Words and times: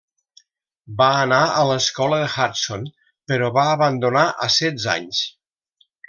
Va 1.01 1.09
anar 1.25 1.41
a 1.49 1.65
l'Escola 1.73 2.21
de 2.23 2.31
Hudson, 2.35 2.87
però 3.31 3.51
va 3.61 3.65
abandonar 3.77 4.23
a 4.47 4.53
setze 4.59 4.91
anys. 4.99 5.21